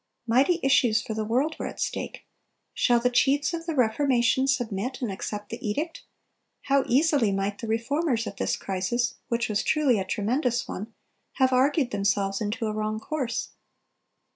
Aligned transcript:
Mighty 0.25 0.59
issues 0.63 0.99
for 0.99 1.13
the 1.13 1.23
world 1.23 1.57
were 1.59 1.67
at 1.67 1.79
stake. 1.79 2.25
"Shall 2.73 2.99
the 2.99 3.11
chiefs 3.11 3.53
of 3.53 3.67
the 3.67 3.75
Reformation 3.75 4.47
submit, 4.47 4.99
and 4.99 5.11
accept 5.11 5.49
the 5.49 5.63
edict? 5.63 6.01
How 6.63 6.83
easily 6.87 7.31
might 7.31 7.59
the 7.61 7.67
Reformers 7.67 8.25
at 8.25 8.37
this 8.37 8.57
crisis, 8.57 9.13
which 9.27 9.47
was 9.47 9.61
truly 9.61 9.99
a 9.99 10.03
tremendous 10.03 10.67
one, 10.67 10.91
have 11.33 11.53
argued 11.53 11.91
themselves 11.91 12.41
into 12.41 12.65
a 12.65 12.73
wrong 12.73 12.99
course! 12.99 13.49